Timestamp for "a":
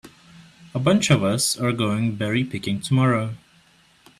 0.73-0.79